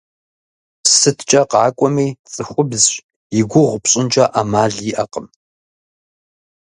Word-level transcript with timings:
СыткӀэ 0.95 1.41
къакӀуэми 1.51 2.07
цӀыхубзщ 2.31 2.93
игугъу 3.39 3.79
пщӀынкӀэ 3.83 4.25
Ӏэмал 4.33 4.73
иӀэкъым. 4.91 5.27